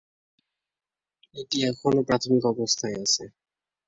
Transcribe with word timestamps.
এটি 1.35 1.57
এখনও 1.69 2.01
প্রাথমিক 2.07 2.43
অবস্থায় 2.53 2.95
আছে। 3.03 3.23